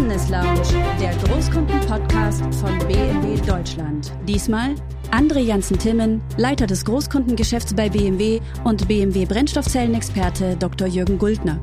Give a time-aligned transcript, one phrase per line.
[0.00, 0.62] Business Lounge,
[0.98, 4.10] der Großkunden-Podcast von BMW Deutschland.
[4.26, 4.74] Diesmal
[5.10, 10.88] André Janssen-Timmen, Leiter des Großkundengeschäfts bei BMW und BMW Brennstoffzellenexperte Dr.
[10.88, 11.60] Jürgen Guldner.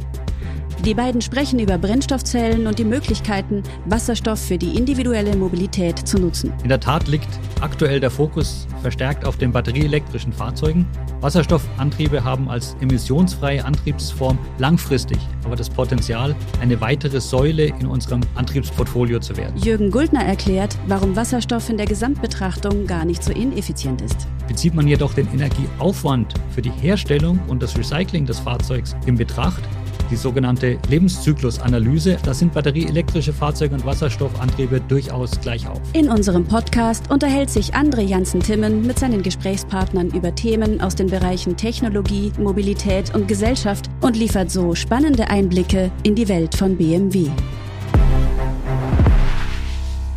[0.86, 6.54] Die beiden sprechen über Brennstoffzellen und die Möglichkeiten, Wasserstoff für die individuelle Mobilität zu nutzen.
[6.64, 7.27] In der Tat liegt
[7.62, 10.86] aktuell der Fokus verstärkt auf den batterieelektrischen Fahrzeugen.
[11.21, 15.18] Wasserstoffantriebe haben als emissionsfreie Antriebsform langfristig
[15.48, 19.58] aber das Potenzial, eine weitere Säule in unserem Antriebsportfolio zu werden.
[19.64, 24.28] Jürgen Guldner erklärt, warum Wasserstoff in der Gesamtbetrachtung gar nicht so ineffizient ist.
[24.50, 29.64] Bezieht man jedoch den Energieaufwand für die Herstellung und das Recycling des Fahrzeugs in Betracht,
[30.09, 32.17] die sogenannte Lebenszyklusanalyse.
[32.23, 35.81] Da sind batterieelektrische Fahrzeuge und Wasserstoffantriebe durchaus gleich auf.
[35.93, 41.57] In unserem Podcast unterhält sich André Janssen-Timmen mit seinen Gesprächspartnern über Themen aus den Bereichen
[41.57, 47.30] Technologie, Mobilität und Gesellschaft und liefert so spannende Einblicke in die Welt von BMW.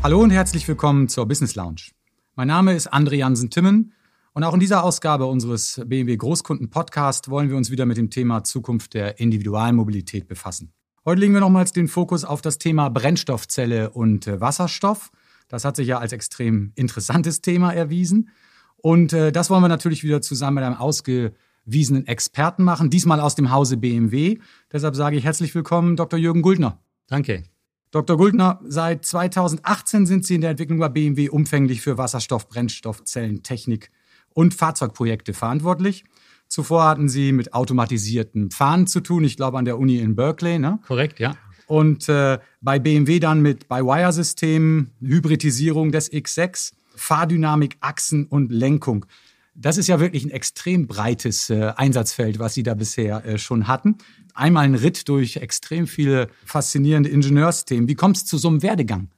[0.02, 1.90] Hallo und herzlich willkommen zur Business Lounge.
[2.34, 3.92] Mein Name ist André Jansen-Timmen
[4.32, 8.10] und auch in dieser Ausgabe unseres BMW Großkunden Podcast wollen wir uns wieder mit dem
[8.10, 10.72] Thema Zukunft der Individualmobilität befassen.
[11.04, 15.10] Heute legen wir nochmals den Fokus auf das Thema Brennstoffzelle und äh, Wasserstoff.
[15.48, 18.28] Das hat sich ja als extrem interessantes Thema erwiesen.
[18.76, 23.34] Und äh, das wollen wir natürlich wieder zusammen mit einem ausgewiesenen Experten machen, diesmal aus
[23.34, 24.38] dem Hause BMW.
[24.72, 26.18] Deshalb sage ich herzlich willkommen, Dr.
[26.18, 26.78] Jürgen Guldner.
[27.08, 27.42] Danke.
[27.90, 28.16] Dr.
[28.16, 33.90] Guldner, seit 2018 sind Sie in der Entwicklung bei BMW umfänglich für Wasserstoff, Brennstoffzellentechnik
[34.34, 36.04] und Fahrzeugprojekte verantwortlich.
[36.48, 40.58] Zuvor hatten Sie mit automatisierten Fahren zu tun, ich glaube an der Uni in Berkeley.
[40.58, 40.80] Ne?
[40.86, 41.36] Korrekt, ja.
[41.68, 49.06] Und äh, bei BMW dann mit By-Wire-Systemen, Hybridisierung des X6, Fahrdynamik, Achsen und Lenkung.
[49.54, 53.68] Das ist ja wirklich ein extrem breites äh, Einsatzfeld, was Sie da bisher äh, schon
[53.68, 53.98] hatten.
[54.34, 57.88] Einmal ein Ritt durch extrem viele faszinierende Ingenieursthemen.
[57.88, 59.08] Wie kommt es zu so einem Werdegang?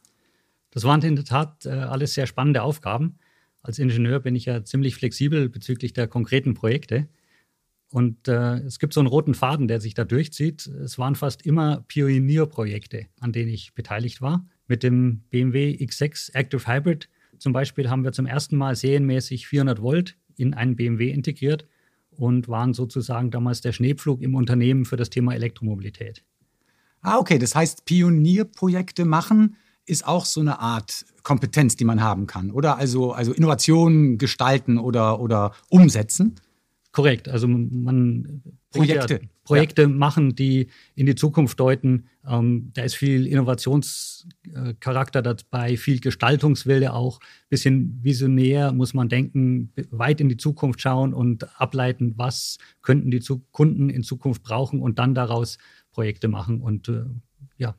[0.71, 3.19] Das waren in der Tat äh, alles sehr spannende Aufgaben
[3.63, 7.09] als Ingenieur bin ich ja ziemlich flexibel bezüglich der konkreten Projekte.
[7.89, 10.67] Und äh, es gibt so einen roten Faden, der sich da durchzieht.
[10.67, 14.47] Es waren fast immer Pionierprojekte, an denen ich beteiligt war.
[14.67, 19.83] Mit dem BMW X6 Active Hybrid zum Beispiel haben wir zum ersten Mal serienmäßig 400
[19.83, 21.67] Volt in einen BMW integriert
[22.11, 26.25] und waren sozusagen damals der Schneepflug im Unternehmen für das Thema Elektromobilität.
[27.01, 27.39] Ah, okay.
[27.39, 29.57] Das heißt, Pionierprojekte machen
[29.87, 32.77] ist auch so eine Art Kompetenz, die man haben kann, oder?
[32.77, 36.37] Also, also Innovationen gestalten oder, oder umsetzen.
[36.93, 37.29] Korrekt.
[37.29, 39.89] Also man Projekte, ja, Projekte ja.
[39.89, 42.07] machen, die in die Zukunft deuten.
[42.27, 47.21] Ähm, da ist viel Innovationscharakter dabei, viel Gestaltungswille auch.
[47.49, 53.23] Bisschen visionär muss man denken, weit in die Zukunft schauen und ableiten, was könnten die
[53.53, 55.59] Kunden in Zukunft brauchen und dann daraus
[55.93, 57.05] Projekte machen und äh,
[57.57, 57.75] ja.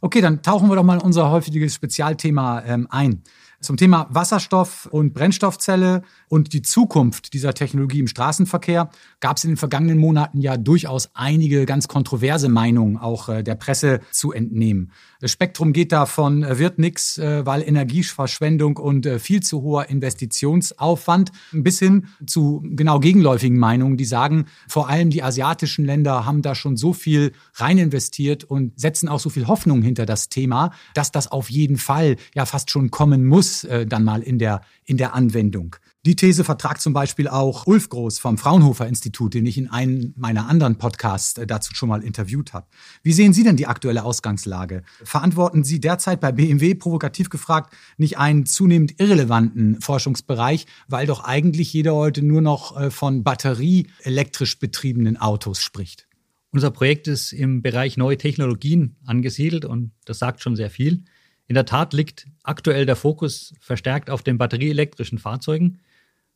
[0.00, 3.22] Okay, dann tauchen wir doch mal in unser häufiges Spezialthema ähm, ein.
[3.60, 8.88] Zum Thema Wasserstoff und Brennstoffzelle und die Zukunft dieser Technologie im Straßenverkehr
[9.18, 13.56] gab es in den vergangenen Monaten ja durchaus einige ganz kontroverse Meinungen auch äh, der
[13.56, 14.92] Presse zu entnehmen.
[15.20, 19.88] Das Spektrum geht da von äh, wird nix, äh, weil Energieverschwendung und viel zu hoher
[19.88, 26.42] Investitionsaufwand bis hin zu genau gegenläufigen Meinungen, die sagen, vor allem die asiatischen Länder haben
[26.42, 30.70] da schon so viel rein investiert und setzen auch so viel Hoffnung hinter das Thema,
[30.94, 34.60] dass das auf jeden Fall ja fast schon kommen muss, äh, dann mal in der,
[34.84, 35.76] in der Anwendung.
[36.06, 40.14] Die These vertragt zum Beispiel auch Ulf Groß vom Fraunhofer Institut, den ich in einem
[40.16, 42.66] meiner anderen Podcasts äh, dazu schon mal interviewt habe.
[43.02, 44.84] Wie sehen Sie denn die aktuelle Ausgangslage?
[45.02, 51.72] Verantworten Sie derzeit bei BMW, provokativ gefragt, nicht einen zunehmend irrelevanten Forschungsbereich, weil doch eigentlich
[51.72, 56.08] jeder heute nur noch äh, von batterieelektrisch betriebenen Autos spricht?
[56.50, 61.04] Unser Projekt ist im Bereich neue Technologien angesiedelt und das sagt schon sehr viel.
[61.48, 65.80] In der Tat liegt aktuell der Fokus verstärkt auf den batterieelektrischen Fahrzeugen.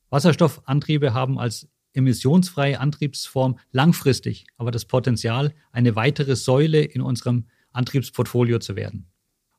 [0.08, 8.58] Wasserstoffantriebe haben als emissionsfreie Antriebsform langfristig aber das Potenzial, eine weitere Säule in unserem Antriebsportfolio
[8.58, 9.06] zu werden.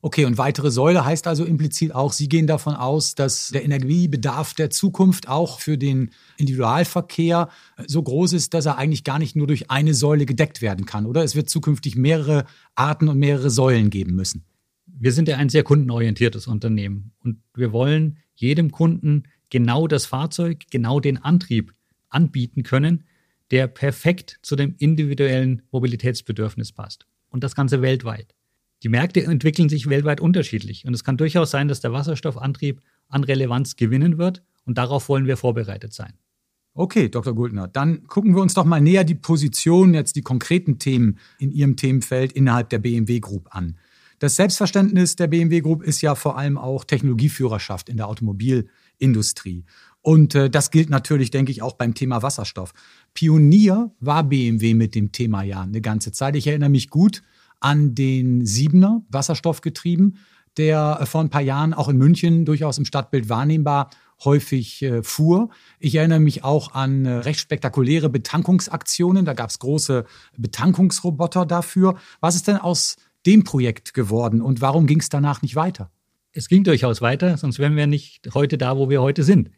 [0.02, 4.54] Okay, und weitere Säule heißt also implizit auch, Sie gehen davon aus, dass der Energiebedarf
[4.54, 7.48] der Zukunft auch für den Individualverkehr
[7.88, 11.06] so groß ist, dass er eigentlich gar nicht nur durch eine Säule gedeckt werden kann,
[11.06, 11.24] oder?
[11.24, 12.44] Es wird zukünftig mehrere
[12.76, 14.44] Arten und mehrere Säulen geben müssen.
[15.04, 20.64] Wir sind ja ein sehr kundenorientiertes Unternehmen und wir wollen jedem Kunden genau das Fahrzeug,
[20.72, 21.74] genau den Antrieb
[22.08, 23.04] anbieten können,
[23.52, 27.06] der perfekt zu dem individuellen Mobilitätsbedürfnis passt.
[27.28, 28.34] Und das Ganze weltweit.
[28.82, 32.80] Die Märkte entwickeln sich weltweit unterschiedlich und es kann durchaus sein, dass der Wasserstoffantrieb
[33.10, 36.14] an Relevanz gewinnen wird und darauf wollen wir vorbereitet sein.
[36.76, 37.36] Okay, Dr.
[37.36, 41.52] Guldner, dann gucken wir uns doch mal näher die Position, jetzt die konkreten Themen in
[41.52, 43.78] Ihrem Themenfeld innerhalb der BMW Group an.
[44.24, 49.66] Das Selbstverständnis der BMW Group ist ja vor allem auch Technologieführerschaft in der Automobilindustrie.
[50.02, 52.72] Und äh, das gilt natürlich, denke ich, auch beim Thema Wasserstoff.
[53.14, 56.38] Pionier war BMW mit dem Thema ja eine ganze Zeit.
[56.38, 57.22] Ich erinnere mich gut
[57.60, 60.16] an den Siebener Wasserstoffgetrieben,
[60.56, 63.90] der äh, vor ein paar Jahren auch in München durchaus im Stadtbild wahrnehmbar
[64.24, 65.50] häufig äh, fuhr.
[65.80, 69.25] Ich erinnere mich auch an äh, recht spektakuläre Betankungsaktionen.
[69.25, 70.06] Da gab es große
[70.38, 71.98] Betankungsroboter dafür.
[72.22, 75.92] Was ist denn aus dem Projekt geworden und warum ging es danach nicht weiter?
[76.31, 79.52] Es ging durchaus weiter, sonst wären wir nicht heute da, wo wir heute sind.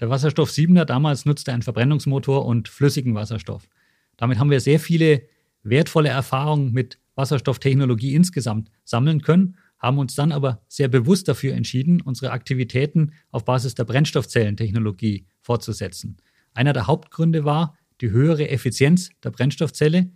[0.00, 3.68] Der Wasserstoff 7er damals nutzte einen Verbrennungsmotor und flüssigen Wasserstoff.
[4.16, 5.22] Damit haben wir sehr viele
[5.62, 12.00] wertvolle Erfahrungen mit Wasserstofftechnologie insgesamt sammeln können haben uns dann aber sehr bewusst dafür entschieden,
[12.00, 16.16] unsere Aktivitäten auf Basis der Brennstoffzellentechnologie fortzusetzen.
[16.54, 20.12] Einer der Hauptgründe war die höhere Effizienz der Brennstoffzelle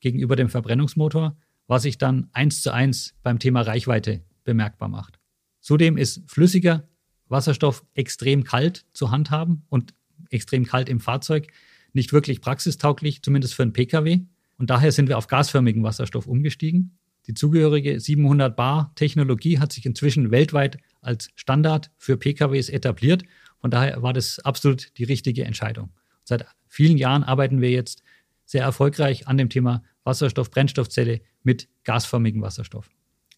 [0.00, 1.36] gegenüber dem Verbrennungsmotor,
[1.70, 5.20] was sich dann eins zu eins beim Thema Reichweite bemerkbar macht.
[5.60, 6.88] Zudem ist flüssiger
[7.28, 9.94] Wasserstoff extrem kalt zu handhaben und
[10.30, 11.46] extrem kalt im Fahrzeug
[11.92, 14.18] nicht wirklich praxistauglich, zumindest für einen Pkw.
[14.58, 16.98] Und daher sind wir auf gasförmigen Wasserstoff umgestiegen.
[17.28, 23.22] Die zugehörige 700 Bar Technologie hat sich inzwischen weltweit als Standard für PKWs etabliert.
[23.60, 25.90] Von daher war das absolut die richtige Entscheidung.
[26.24, 28.02] Seit vielen Jahren arbeiten wir jetzt
[28.44, 32.90] sehr erfolgreich an dem Thema Wasserstoff-Brennstoffzelle mit gasförmigem Wasserstoff.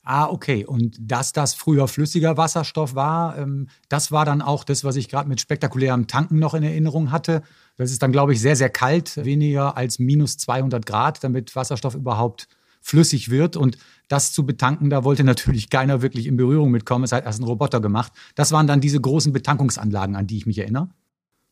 [0.05, 0.65] Ah, okay.
[0.65, 5.09] Und dass das früher flüssiger Wasserstoff war, ähm, das war dann auch das, was ich
[5.09, 7.43] gerade mit spektakulärem Tanken noch in Erinnerung hatte.
[7.77, 11.95] Das ist dann, glaube ich, sehr, sehr kalt, weniger als minus 200 Grad, damit Wasserstoff
[11.95, 12.49] überhaupt
[12.81, 13.57] flüssig wird.
[13.57, 13.79] Und
[14.09, 17.05] das zu betanken, da wollte natürlich keiner wirklich in Berührung mitkommen.
[17.05, 18.13] Es hat erst ein Roboter gemacht.
[18.35, 20.89] Das waren dann diese großen Betankungsanlagen, an die ich mich erinnere.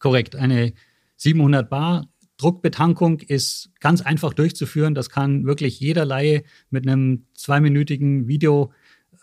[0.00, 0.34] Korrekt.
[0.34, 0.72] Eine
[1.16, 2.08] 700 Bar
[2.40, 4.94] Druckbetankung ist ganz einfach durchzuführen.
[4.94, 8.72] Das kann wirklich jeder Laie mit einem zweiminütigen Video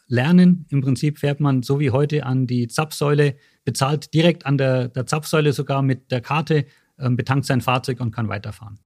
[0.08, 0.66] lernen.
[0.69, 3.36] Im Prinzip fährt man so wie heute an die Zapfsäule,
[3.66, 6.66] bezahlt direkt an der, der Zapfsäule sogar mit der Karte,
[6.98, 8.80] äh, betankt sein Fahrzeug und kann weiterfahren.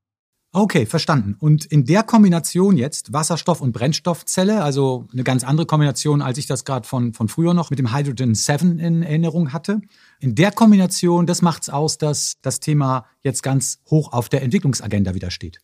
[0.53, 1.37] Okay, verstanden.
[1.39, 6.45] Und in der Kombination jetzt Wasserstoff und Brennstoffzelle, also eine ganz andere Kombination, als ich
[6.45, 9.79] das gerade von, von früher noch mit dem Hydrogen 7 in Erinnerung hatte.
[10.19, 15.15] In der Kombination, das macht's aus, dass das Thema jetzt ganz hoch auf der Entwicklungsagenda
[15.15, 15.61] wieder steht.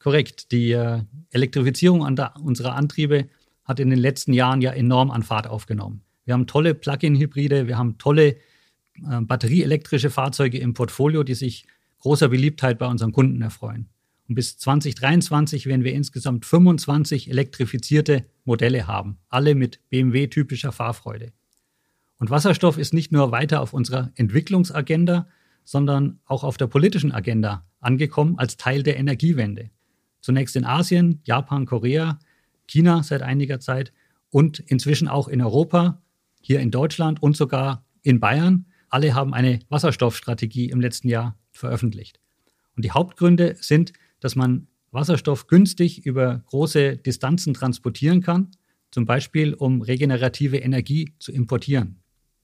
[0.00, 0.50] Korrekt.
[0.50, 3.28] Die äh, Elektrifizierung unserer Antriebe
[3.62, 6.02] hat in den letzten Jahren ja enorm an Fahrt aufgenommen.
[6.24, 8.30] Wir haben tolle Plug-in-Hybride, wir haben tolle
[8.94, 11.66] äh, batterieelektrische Fahrzeuge im Portfolio, die sich
[12.02, 13.88] großer Beliebtheit bei unseren Kunden erfreuen.
[14.28, 21.32] Und bis 2023 werden wir insgesamt 25 elektrifizierte Modelle haben, alle mit BMW-typischer Fahrfreude.
[22.18, 25.28] Und Wasserstoff ist nicht nur weiter auf unserer Entwicklungsagenda,
[25.64, 29.70] sondern auch auf der politischen Agenda angekommen als Teil der Energiewende.
[30.20, 32.18] Zunächst in Asien, Japan, Korea,
[32.66, 33.92] China seit einiger Zeit
[34.30, 36.00] und inzwischen auch in Europa,
[36.40, 38.66] hier in Deutschland und sogar in Bayern.
[38.88, 42.20] Alle haben eine Wasserstoffstrategie im letzten Jahr veröffentlicht.
[42.76, 48.50] Und die Hauptgründe sind, dass man Wasserstoff günstig über große Distanzen transportieren kann,
[48.90, 52.02] zum Beispiel um regenerative Energie zu importieren.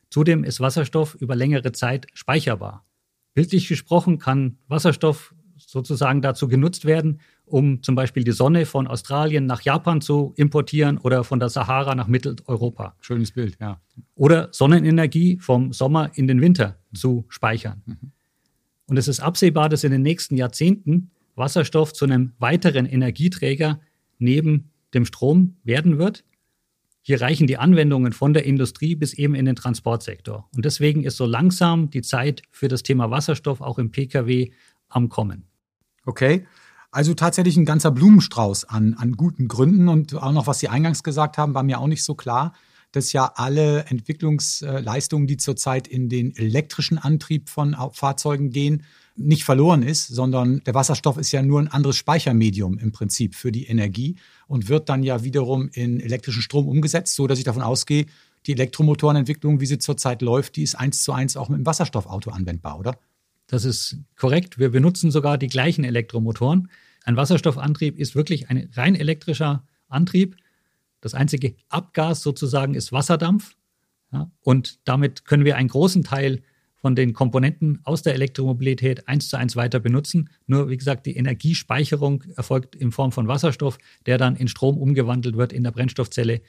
[0.09, 2.87] Zudem ist Wasserstoff über längere Zeit speicherbar.
[3.35, 9.47] Bildlich gesprochen kann Wasserstoff sozusagen dazu genutzt werden, um zum Beispiel die Sonne von Australien
[9.47, 12.95] nach Japan zu importieren oder von der Sahara nach Mitteleuropa.
[13.01, 13.81] Schönes Bild, ja.
[14.15, 17.83] Oder Sonnenenergie vom Sommer in den Winter zu speichern.
[17.85, 18.13] Mhm.
[18.89, 23.81] Und es ist absehbar, dass in den nächsten Jahrzehnten Wasserstoff zu einem weiteren Energieträger
[24.19, 26.25] neben dem Strom werden wird.
[27.03, 30.49] Hier reichen die Anwendungen von der Industrie bis eben in den Transportsektor.
[30.55, 34.51] Und deswegen ist so langsam die Zeit für das Thema Wasserstoff auch im Pkw
[34.89, 35.45] am Kommen.
[36.05, 36.47] Okay.
[36.91, 39.89] Also tatsächlich ein ganzer Blumenstrauß an, an guten Gründen.
[39.89, 42.55] Und auch noch, was Sie eingangs gesagt haben, war mir auch nicht so klar
[42.99, 48.83] dass ja alle Entwicklungsleistungen, die zurzeit in den elektrischen Antrieb von Fahrzeugen gehen,
[49.15, 53.53] nicht verloren ist, sondern der Wasserstoff ist ja nur ein anderes Speichermedium im Prinzip für
[53.53, 54.17] die Energie
[54.49, 58.07] und wird dann ja wiederum in elektrischen Strom umgesetzt, so dass ich davon ausgehe,
[58.47, 62.31] die Elektromotorenentwicklung, wie sie zurzeit läuft, die ist eins zu eins auch mit dem Wasserstoffauto
[62.31, 62.99] anwendbar, oder?
[63.47, 64.59] Das ist korrekt.
[64.59, 66.69] Wir benutzen sogar die gleichen Elektromotoren.
[67.05, 70.37] Ein Wasserstoffantrieb ist wirklich ein rein elektrischer Antrieb
[71.01, 73.55] das einzige Abgas sozusagen ist Wasserdampf.
[74.13, 76.43] Ja, und damit können wir einen großen Teil
[76.81, 80.31] von den Komponenten aus der Elektromobilität eins zu eins weiter benutzen.
[80.47, 85.37] Nur, wie gesagt, die Energiespeicherung erfolgt in Form von Wasserstoff, der dann in Strom umgewandelt
[85.37, 86.41] wird in der Brennstoffzelle,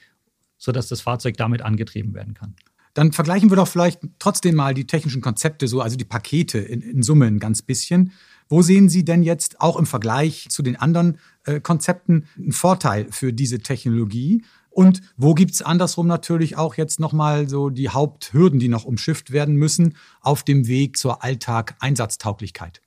[0.58, 2.56] sodass das Fahrzeug damit angetrieben werden kann.
[2.94, 6.82] Dann vergleichen wir doch vielleicht trotzdem mal die technischen Konzepte, so also die Pakete in,
[6.82, 8.12] in Summe ein ganz bisschen.
[8.50, 13.08] Wo sehen Sie denn jetzt auch im Vergleich zu den anderen äh, Konzepten einen Vorteil
[13.12, 14.44] für diese Technologie?
[14.72, 19.56] Und wo gibt's andersrum natürlich auch jetzt nochmal so die Haupthürden, die noch umschifft werden
[19.56, 22.82] müssen auf dem Weg zur Alltag-Einsatztauglichkeit?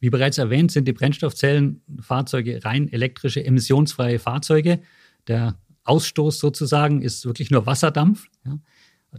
[0.00, 4.80] Wie bereits erwähnt, sind die Brennstoffzellenfahrzeuge rein elektrische, emissionsfreie Fahrzeuge.
[5.28, 8.26] Der Ausstoß sozusagen ist wirklich nur Wasserdampf.
[8.44, 8.58] Ja.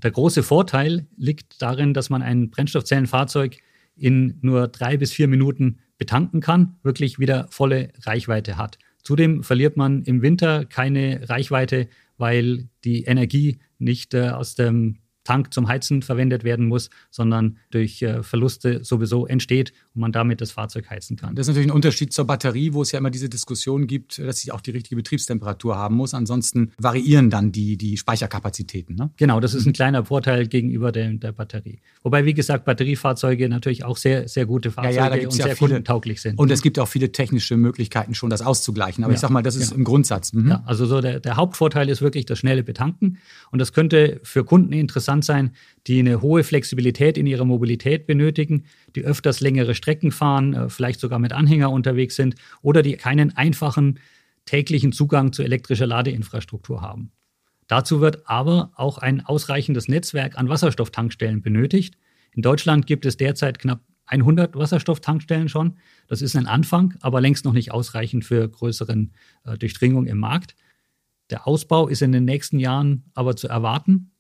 [0.01, 3.57] Der große Vorteil liegt darin, dass man ein Brennstoffzellenfahrzeug
[3.95, 8.79] in nur drei bis vier Minuten betanken kann, wirklich wieder volle Reichweite hat.
[9.03, 15.53] Zudem verliert man im Winter keine Reichweite, weil die Energie nicht äh, aus dem Tank
[15.53, 20.51] zum Heizen verwendet werden muss, sondern durch äh, Verluste sowieso entsteht und man damit das
[20.51, 21.35] Fahrzeug heizen kann.
[21.35, 24.39] Das ist natürlich ein Unterschied zur Batterie, wo es ja immer diese Diskussion gibt, dass
[24.39, 26.13] sie auch die richtige Betriebstemperatur haben muss.
[26.13, 28.95] Ansonsten variieren dann die, die Speicherkapazitäten.
[28.95, 29.11] Ne?
[29.17, 31.81] Genau, das ist ein kleiner Vorteil gegenüber der, der Batterie.
[32.01, 35.57] Wobei, wie gesagt, Batteriefahrzeuge natürlich auch sehr, sehr gute Fahrzeuge ja, ja, und sehr viele,
[35.57, 36.39] kundentauglich sind.
[36.39, 39.03] Und es gibt auch viele technische Möglichkeiten, schon das auszugleichen.
[39.03, 40.33] Aber ja, ich sag mal, das ist im Grundsatz.
[40.33, 40.49] Mhm.
[40.49, 43.19] Ja, also so der, der Hauptvorteil ist wirklich das schnelle Betanken.
[43.51, 45.55] Und das könnte für Kunden interessant interessant sein,
[45.87, 48.63] die eine hohe Flexibilität in ihrer Mobilität benötigen,
[48.95, 53.35] die öfters längere Strecken fahren, äh, vielleicht sogar mit Anhänger unterwegs sind oder die keinen
[53.35, 53.99] einfachen
[54.45, 57.11] täglichen Zugang zu elektrischer Ladeinfrastruktur haben.
[57.67, 61.95] Dazu wird aber auch ein ausreichendes Netzwerk an Wasserstofftankstellen benötigt.
[62.33, 65.77] In Deutschland gibt es derzeit knapp 100 Wasserstofftankstellen schon.
[66.07, 69.13] Das ist ein Anfang, aber längst noch nicht ausreichend für größeren
[69.45, 70.55] äh, Durchdringung im Markt.
[71.29, 74.10] Der Ausbau ist in den nächsten Jahren aber zu erwarten.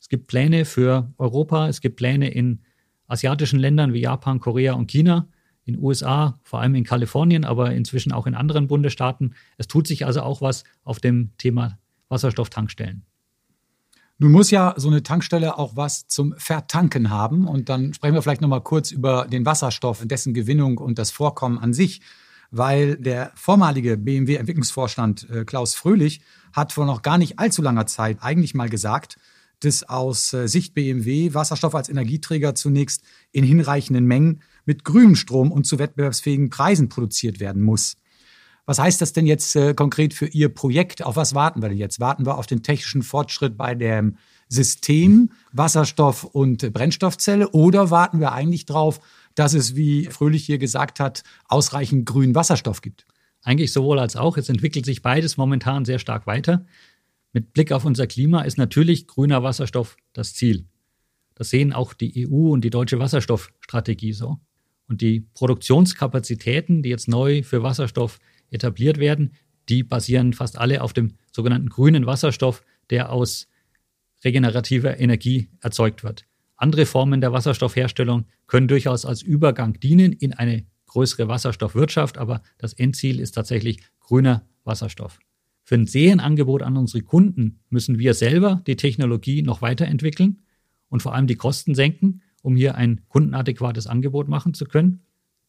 [0.00, 2.62] Es gibt Pläne für Europa, es gibt Pläne in
[3.06, 5.28] asiatischen Ländern wie Japan, Korea und China,
[5.64, 9.34] in USA, vor allem in Kalifornien, aber inzwischen auch in anderen Bundesstaaten.
[9.58, 11.78] Es tut sich also auch was auf dem Thema
[12.08, 13.04] Wasserstofftankstellen.
[14.18, 17.48] Nun muss ja so eine Tankstelle auch was zum Vertanken haben.
[17.48, 21.58] Und dann sprechen wir vielleicht nochmal kurz über den Wasserstoff, dessen Gewinnung und das Vorkommen
[21.58, 22.02] an sich.
[22.50, 26.20] Weil der vormalige BMW-Entwicklungsvorstand äh, Klaus Fröhlich
[26.52, 29.16] hat vor noch gar nicht allzu langer Zeit eigentlich mal gesagt,
[29.60, 33.02] dass aus äh, Sicht BMW Wasserstoff als Energieträger zunächst
[33.32, 37.96] in hinreichenden Mengen mit grünem Strom und zu wettbewerbsfähigen Preisen produziert werden muss.
[38.66, 41.04] Was heißt das denn jetzt äh, konkret für Ihr Projekt?
[41.04, 42.00] Auf was warten wir denn jetzt?
[42.00, 44.16] Warten wir auf den technischen Fortschritt bei dem
[44.48, 49.00] System Wasserstoff und Brennstoffzelle oder warten wir eigentlich darauf,
[49.34, 53.06] dass es, wie Fröhlich hier gesagt hat, ausreichend grünen Wasserstoff gibt?
[53.42, 54.36] Eigentlich sowohl als auch.
[54.36, 56.66] Es entwickelt sich beides momentan sehr stark weiter.
[57.32, 60.66] Mit Blick auf unser Klima ist natürlich grüner Wasserstoff das Ziel.
[61.34, 64.38] Das sehen auch die EU und die deutsche Wasserstoffstrategie so.
[64.88, 68.18] Und die Produktionskapazitäten, die jetzt neu für Wasserstoff
[68.50, 69.34] etabliert werden,
[69.68, 73.46] die basieren fast alle auf dem sogenannten grünen Wasserstoff, der aus
[74.24, 76.26] regenerativer Energie erzeugt wird.
[76.56, 82.72] Andere Formen der Wasserstoffherstellung können durchaus als Übergang dienen in eine größere Wasserstoffwirtschaft, aber das
[82.72, 85.20] Endziel ist tatsächlich grüner Wasserstoff.
[85.70, 90.42] Für ein Serienangebot an unsere Kunden müssen wir selber die Technologie noch weiterentwickeln
[90.88, 95.02] und vor allem die Kosten senken, um hier ein kundenadäquates Angebot machen zu können.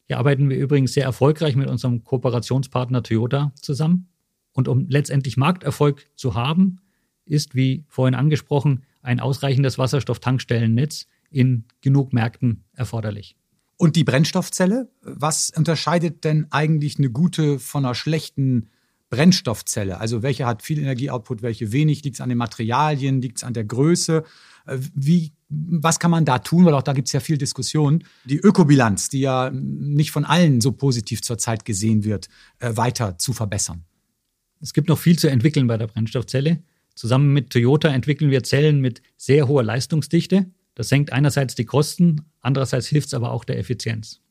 [0.05, 4.09] Hier arbeiten wir übrigens sehr erfolgreich mit unserem Kooperationspartner Toyota zusammen.
[4.51, 6.81] Und um letztendlich Markterfolg zu haben,
[7.25, 13.35] ist, wie vorhin angesprochen, ein ausreichendes Wasserstofftankstellennetz in genug Märkten erforderlich.
[13.75, 18.69] Und die Brennstoffzelle, was unterscheidet denn eigentlich eine gute von einer schlechten
[19.11, 19.99] Brennstoffzelle.
[19.99, 22.03] Also welche hat viel Energieoutput, welche wenig?
[22.03, 23.21] Liegt es an den Materialien?
[23.21, 24.23] Liegt es an der Größe?
[24.65, 26.65] Äh, wie, was kann man da tun?
[26.65, 28.03] Weil auch da gibt es ja viel Diskussion.
[28.25, 33.33] Die Ökobilanz, die ja nicht von allen so positiv zurzeit gesehen wird, äh, weiter zu
[33.33, 33.83] verbessern.
[34.61, 36.63] Es gibt noch viel zu entwickeln bei der Brennstoffzelle.
[36.95, 40.49] Zusammen mit Toyota entwickeln wir Zellen mit sehr hoher Leistungsdichte.
[40.73, 44.21] Das senkt einerseits die Kosten, andererseits hilft es aber auch der Effizienz.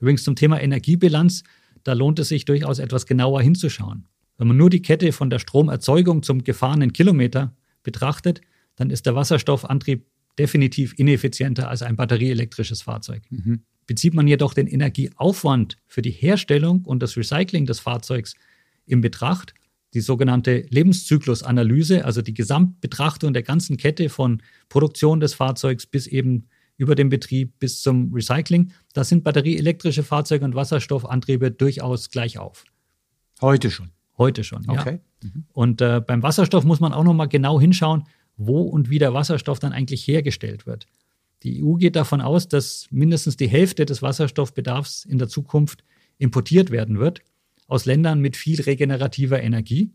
[0.00, 1.44] Übrigens zum Thema Energiebilanz
[1.84, 4.06] da lohnt es sich durchaus etwas genauer hinzuschauen.
[4.36, 8.40] Wenn man nur die Kette von der Stromerzeugung zum gefahrenen Kilometer betrachtet,
[8.76, 10.06] dann ist der Wasserstoffantrieb
[10.38, 13.22] definitiv ineffizienter als ein batterieelektrisches Fahrzeug.
[13.30, 13.60] Mhm.
[13.86, 18.34] Bezieht man jedoch den Energieaufwand für die Herstellung und das Recycling des Fahrzeugs
[18.86, 19.54] in Betracht,
[19.92, 26.48] die sogenannte Lebenszyklusanalyse, also die Gesamtbetrachtung der ganzen Kette von Produktion des Fahrzeugs bis eben
[26.76, 28.72] über den Betrieb bis zum Recycling.
[28.92, 32.64] Da sind batterieelektrische Fahrzeuge und Wasserstoffantriebe durchaus gleich auf.
[33.40, 33.90] Heute schon.
[34.16, 35.00] Heute schon, okay.
[35.22, 35.28] ja.
[35.28, 35.44] Mhm.
[35.52, 38.04] Und äh, beim Wasserstoff muss man auch noch mal genau hinschauen,
[38.36, 40.86] wo und wie der Wasserstoff dann eigentlich hergestellt wird.
[41.42, 45.84] Die EU geht davon aus, dass mindestens die Hälfte des Wasserstoffbedarfs in der Zukunft
[46.18, 47.22] importiert werden wird
[47.66, 49.92] aus Ländern mit viel regenerativer Energie.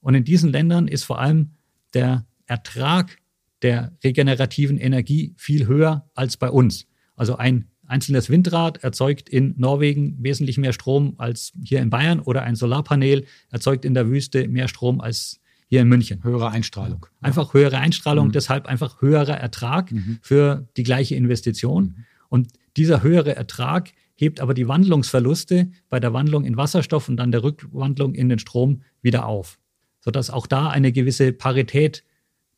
[0.00, 1.52] Und in diesen Ländern ist vor allem
[1.94, 3.18] der Ertrag
[3.62, 6.86] der regenerativen Energie viel höher als bei uns.
[7.16, 12.42] Also ein einzelnes Windrad erzeugt in Norwegen wesentlich mehr Strom als hier in Bayern oder
[12.42, 16.22] ein Solarpanel erzeugt in der Wüste mehr Strom als hier in München.
[16.22, 17.06] Höhere Einstrahlung.
[17.20, 18.32] Einfach höhere Einstrahlung, mhm.
[18.32, 20.18] deshalb einfach höherer Ertrag mhm.
[20.20, 21.84] für die gleiche Investition.
[21.84, 22.04] Mhm.
[22.28, 27.32] Und dieser höhere Ertrag hebt aber die Wandlungsverluste bei der Wandlung in Wasserstoff und dann
[27.32, 29.58] der Rückwandlung in den Strom wieder auf,
[30.00, 32.04] sodass auch da eine gewisse Parität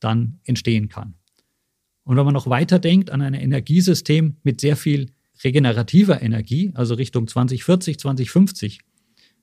[0.01, 1.15] dann entstehen kann.
[2.05, 5.11] Und wenn man noch weiter denkt an ein Energiesystem mit sehr viel
[5.43, 8.81] regenerativer Energie, also Richtung 2040, 2050,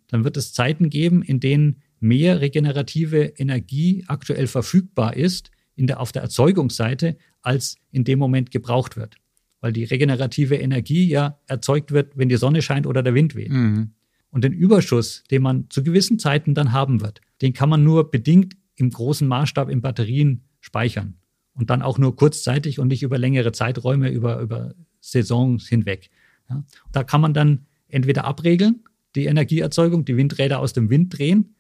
[0.08, 6.00] dann wird es Zeiten geben, in denen mehr regenerative Energie aktuell verfügbar ist in der,
[6.00, 9.16] auf der Erzeugungsseite, als in dem Moment gebraucht wird.
[9.62, 13.52] Weil die regenerative Energie ja erzeugt wird, wenn die Sonne scheint oder der Wind weht.
[13.52, 13.92] Mhm.
[14.32, 18.10] Und den Überschuss, den man zu gewissen Zeiten dann haben wird, den kann man nur
[18.10, 21.18] bedingt im großen Maßstab in Batterien speichern.
[21.54, 26.10] Und dann auch nur kurzzeitig und nicht über längere Zeiträume, über, über Saisons hinweg.
[26.50, 26.64] Ja.
[26.92, 28.84] Da kann man dann entweder abregeln,
[29.16, 31.56] die Energieerzeugung, die Windräder aus dem Wind drehen,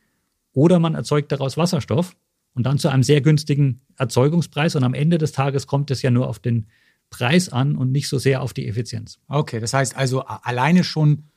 [0.54, 2.16] oder man erzeugt daraus Wasserstoff
[2.54, 4.76] und dann zu einem sehr günstigen Erzeugungspreis.
[4.76, 6.68] Und am Ende des Tages kommt es ja nur auf den
[7.10, 9.20] Preis an und nicht so sehr auf die Effizienz.
[9.28, 11.31] Okay, das heißt also alleine schon,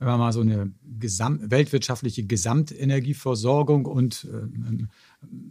[0.00, 4.84] wenn man mal so eine Gesamt weltwirtschaftliche Gesamtenergieversorgung und äh,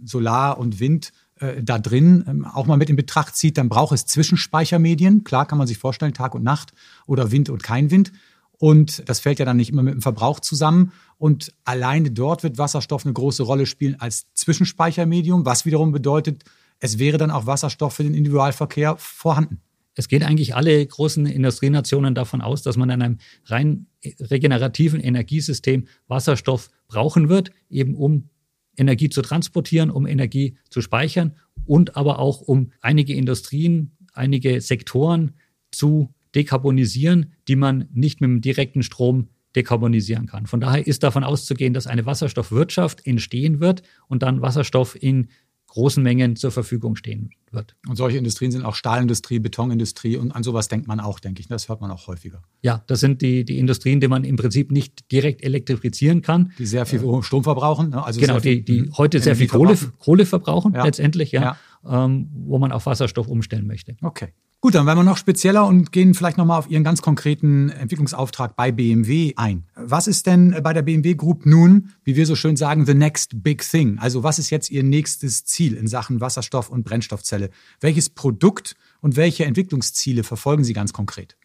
[0.03, 3.93] Solar und Wind äh, da drin ähm, auch mal mit in Betracht zieht, dann braucht
[3.93, 5.23] es Zwischenspeichermedien.
[5.23, 6.73] Klar kann man sich vorstellen, Tag und Nacht
[7.05, 8.11] oder Wind und kein Wind.
[8.57, 10.91] Und das fällt ja dann nicht immer mit dem Verbrauch zusammen.
[11.17, 16.43] Und alleine dort wird Wasserstoff eine große Rolle spielen als Zwischenspeichermedium, was wiederum bedeutet,
[16.79, 19.61] es wäre dann auch Wasserstoff für den Individualverkehr vorhanden.
[19.95, 25.87] Es geht eigentlich alle großen Industrienationen davon aus, dass man in einem rein regenerativen Energiesystem
[26.07, 28.29] Wasserstoff brauchen wird, eben um
[28.77, 35.35] Energie zu transportieren, um Energie zu speichern und aber auch um einige Industrien, einige Sektoren
[35.71, 40.45] zu dekarbonisieren, die man nicht mit dem direkten Strom dekarbonisieren kann.
[40.45, 45.29] Von daher ist davon auszugehen, dass eine Wasserstoffwirtschaft entstehen wird und dann Wasserstoff in
[45.69, 47.75] großen Mengen zur Verfügung stehen wird.
[47.87, 51.47] Und solche Industrien sind auch Stahlindustrie, Betonindustrie und an sowas denkt man auch, denke ich.
[51.47, 52.41] Das hört man auch häufiger.
[52.61, 56.51] Ja, das sind die, die Industrien, die man im Prinzip nicht direkt elektrifizieren kann.
[56.59, 57.89] Die sehr viel äh, Strom verbrauchen.
[57.91, 58.03] Ne?
[58.03, 60.83] Also genau, die, die heute sehr viel Kohle, Kohle verbrauchen, ja.
[60.83, 62.05] letztendlich, ja, ja.
[62.05, 63.95] Ähm, wo man auf Wasserstoff umstellen möchte.
[64.01, 64.33] Okay.
[64.61, 68.57] Gut, dann werden wir noch spezieller und gehen vielleicht nochmal auf Ihren ganz konkreten Entwicklungsauftrag
[68.57, 69.63] bei BMW ein.
[69.75, 73.41] Was ist denn bei der BMW Group nun, wie wir so schön sagen, the next
[73.41, 73.97] big thing?
[73.99, 77.51] Also was ist jetzt Ihr nächstes Ziel in Sachen Wasserstoff und Brennstoffzelle?
[77.79, 81.37] Welches Produkt und welche Entwicklungsziele verfolgen Sie ganz konkret?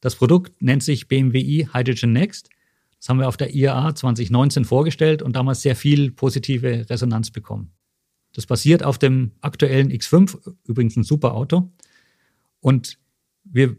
[0.00, 2.48] Das Produkt nennt sich BMW e Hydrogen Next.
[2.98, 7.72] Das haben wir auf der IAA 2019 vorgestellt und damals sehr viel positive Resonanz bekommen.
[8.32, 11.70] Das basiert auf dem aktuellen X5, übrigens ein super Auto.
[12.66, 12.98] Und
[13.44, 13.76] wir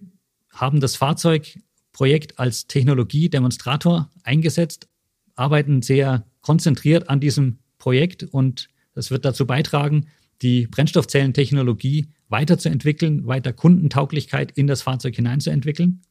[0.50, 4.88] haben das Fahrzeugprojekt als Technologiedemonstrator eingesetzt,
[5.36, 10.08] arbeiten sehr konzentriert an diesem Projekt und das wird dazu beitragen,
[10.42, 16.02] die Brennstoffzellentechnologie weiterzuentwickeln, weiter Kundentauglichkeit in das Fahrzeug hineinzuentwickeln.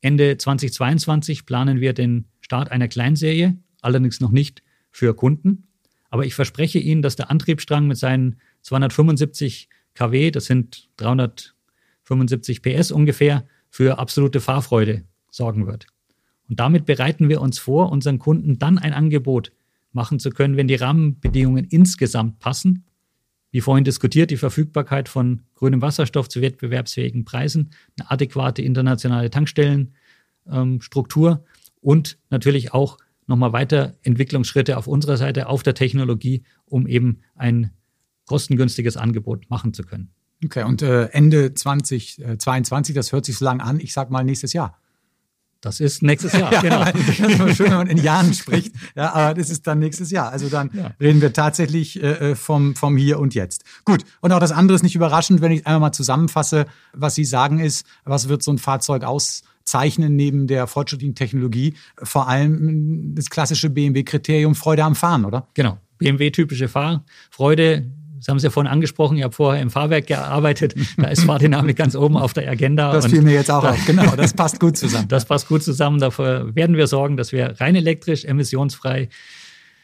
[0.00, 5.68] Ende 2022 planen wir den Start einer Kleinserie, allerdings noch nicht für Kunden.
[6.10, 10.88] Aber ich verspreche Ihnen, dass der Antriebsstrang mit seinen 275 kW, das sind
[12.06, 15.86] 375 PS ungefähr, für absolute Fahrfreude sorgen wird.
[16.48, 19.52] Und damit bereiten wir uns vor, unseren Kunden dann ein Angebot
[19.92, 22.84] machen zu können, wenn die Rahmenbedingungen insgesamt passen.
[23.50, 31.30] Wie vorhin diskutiert, die Verfügbarkeit von grünem Wasserstoff zu wettbewerbsfähigen Preisen, eine adäquate internationale Tankstellenstruktur
[31.30, 31.38] ähm,
[31.80, 37.72] und natürlich auch nochmal weiter Entwicklungsschritte auf unserer Seite auf der Technologie, um eben ein
[38.26, 40.10] kostengünstiges Angebot machen zu können.
[40.44, 44.52] Okay, und äh, Ende 2022, das hört sich so lang an, ich sag mal nächstes
[44.52, 44.78] Jahr.
[45.62, 46.84] Das ist nächstes Jahr, ja, genau.
[46.92, 48.74] Das ist immer schön, wenn man in Jahren spricht.
[48.94, 50.30] Ja, aber das ist dann nächstes Jahr.
[50.30, 50.92] Also dann ja.
[51.00, 53.64] reden wir tatsächlich äh, äh, vom, vom Hier und Jetzt.
[53.84, 54.04] Gut.
[54.20, 57.58] Und auch das andere ist nicht überraschend, wenn ich einmal mal zusammenfasse, was Sie sagen
[57.58, 61.74] ist, was wird so ein Fahrzeug auszeichnen neben der fortschrittlichen Technologie?
[62.02, 65.48] Vor allem das klassische BMW-Kriterium Freude am Fahren, oder?
[65.54, 65.78] Genau.
[65.98, 70.74] BMW-typische Fahrfreude, Sie haben es ja vorhin angesprochen, ich habe vorher im Fahrwerk gearbeitet.
[70.96, 72.92] Da ist Fahrdynamik ganz oben auf der Agenda.
[72.92, 73.84] Das fiel mir jetzt auch auf.
[73.86, 75.08] Genau, das passt gut zusammen.
[75.16, 76.00] Das passt gut zusammen.
[76.00, 79.08] Dafür werden wir sorgen, dass wir rein elektrisch, emissionsfrei,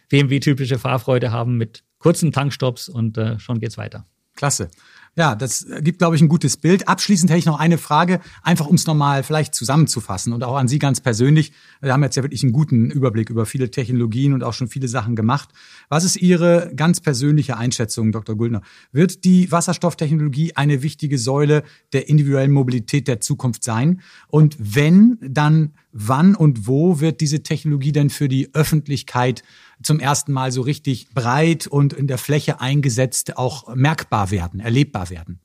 [0.09, 4.07] BMW-typische Fahrfreude haben mit kurzen Tankstops und äh, schon geht's weiter.
[4.35, 4.71] Klasse.
[5.15, 6.89] Ja, das gibt, glaube ich, ein gutes Bild.
[6.89, 10.69] Abschließend hätte ich noch eine Frage, einfach um es nochmal vielleicht zusammenzufassen und auch an
[10.69, 11.53] Sie ganz persönlich.
[11.83, 14.89] Wir haben jetzt ja wirklich einen guten Überblick über viele Technologien und auch schon viele
[14.89, 15.51] Sachen gemacht.
[15.91, 18.37] Was ist Ihre ganz persönliche Einschätzung, Dr.
[18.37, 18.63] Guldner?
[18.91, 24.01] Wird die Wasserstofftechnologie eine wichtige Säule der individuellen Mobilität der Zukunft sein?
[24.29, 29.43] Und wenn, dann Wann und wo wird diese Technologie denn für die Öffentlichkeit
[29.83, 35.11] zum ersten Mal so richtig breit und in der Fläche eingesetzt auch merkbar werden, erlebbar
[35.11, 35.41] werden?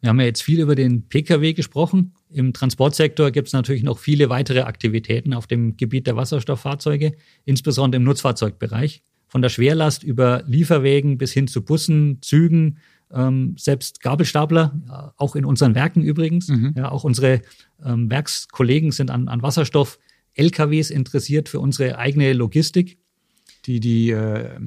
[0.00, 2.14] Wir haben ja jetzt viel über den Pkw gesprochen.
[2.30, 7.12] Im Transportsektor gibt es natürlich noch viele weitere Aktivitäten auf dem Gebiet der Wasserstofffahrzeuge,
[7.44, 9.02] insbesondere im Nutzfahrzeugbereich.
[9.28, 12.78] Von der Schwerlast über Lieferwegen bis hin zu Bussen, Zügen,
[13.12, 16.48] ähm, selbst Gabelstapler, auch in unseren Werken übrigens.
[16.48, 16.74] Mhm.
[16.76, 17.42] Ja, auch unsere
[17.84, 19.98] ähm, Werkskollegen sind an, an Wasserstoff.
[20.34, 22.98] LKWs interessiert für unsere eigene Logistik.
[23.66, 24.58] Die, die äh,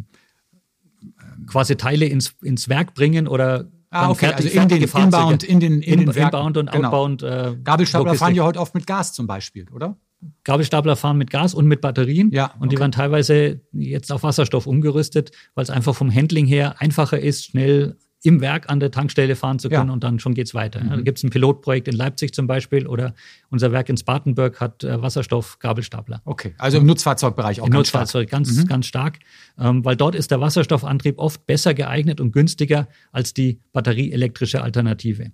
[1.47, 5.59] quasi Teile ins, ins Werk bringen oder Ah, okay, fertig, also in den Inbound, in
[5.59, 6.35] den, in, in den Werken.
[6.35, 6.87] Inbound und genau.
[6.87, 7.21] Outbound.
[7.21, 8.19] Äh, Gabelstapler Logistik.
[8.25, 9.97] fahren ja heute oft mit Gas zum Beispiel, oder?
[10.43, 12.31] Gabelstapler fahren mit Gas und mit Batterien.
[12.31, 16.81] Ja, und die werden teilweise jetzt auf Wasserstoff umgerüstet, weil es einfach vom Handling her
[16.81, 19.93] einfacher ist, schnell im Werk an der Tankstelle fahren zu können ja.
[19.93, 20.81] und dann schon geht's weiter.
[20.81, 20.89] Mhm.
[20.89, 23.13] Da gibt es ein Pilotprojekt in Leipzig zum Beispiel oder
[23.49, 26.21] unser Werk in Spartanburg hat äh, Wasserstoff-Gabelstapler.
[26.23, 28.31] Okay, also im Nutzfahrzeugbereich auch Im ganz Nutzfahrzeug stark.
[28.31, 28.67] ganz, mhm.
[28.67, 29.19] ganz stark,
[29.59, 35.31] ähm, weil dort ist der Wasserstoffantrieb oft besser geeignet und günstiger als die batterieelektrische Alternative.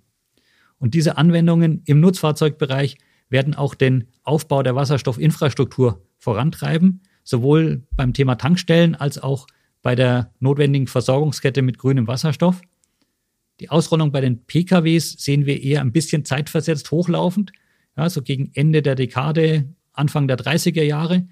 [0.78, 2.98] Und diese Anwendungen im Nutzfahrzeugbereich
[3.28, 9.46] werden auch den Aufbau der Wasserstoffinfrastruktur vorantreiben, sowohl beim Thema Tankstellen als auch
[9.82, 12.60] bei der notwendigen Versorgungskette mit grünem Wasserstoff.
[13.60, 17.52] Die Ausrollung bei den PKWs sehen wir eher ein bisschen zeitversetzt hochlaufend,
[17.96, 21.28] ja, so gegen Ende der Dekade, Anfang der 30er Jahre.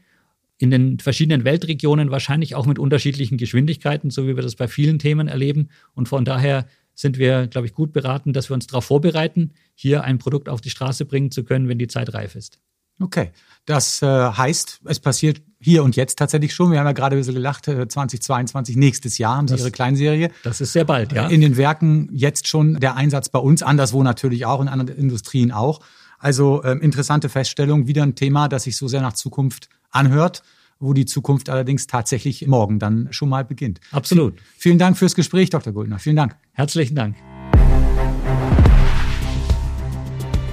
[0.58, 4.98] In den verschiedenen Weltregionen wahrscheinlich auch mit unterschiedlichen Geschwindigkeiten, so wie wir das bei vielen
[4.98, 5.70] Themen erleben.
[5.94, 10.02] Und von daher sind wir, glaube ich, gut beraten, dass wir uns darauf vorbereiten, hier
[10.02, 12.58] ein Produkt auf die Straße bringen zu können, wenn die Zeit reif ist.
[13.00, 13.30] Okay,
[13.66, 16.70] das äh, heißt, es passiert hier und jetzt tatsächlich schon.
[16.70, 19.70] Wir haben ja gerade ein bisschen gelacht, äh, 2022, nächstes Jahr haben Sie das, Ihre
[19.70, 20.30] Kleinserie.
[20.42, 21.28] Das ist sehr bald, ja.
[21.28, 24.96] Äh, in den Werken jetzt schon der Einsatz bei uns, anderswo natürlich auch, in anderen
[24.96, 25.80] Industrien auch.
[26.18, 30.42] Also ähm, interessante Feststellung, wieder ein Thema, das sich so sehr nach Zukunft anhört,
[30.80, 33.80] wo die Zukunft allerdings tatsächlich morgen dann schon mal beginnt.
[33.92, 34.34] Absolut.
[34.56, 35.72] Vielen Dank fürs Gespräch, Dr.
[35.72, 35.98] Guldner.
[35.98, 36.36] Vielen Dank.
[36.52, 37.16] Herzlichen Dank.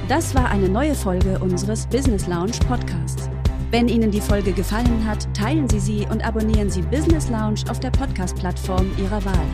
[0.08, 3.28] Das war eine neue Folge unseres Business Lounge Podcasts.
[3.71, 7.80] Wenn Ihnen die Folge gefallen hat, teilen Sie sie und abonnieren Sie Business Lounge auf
[7.80, 9.47] der Podcast-Plattform Ihrer Wahl.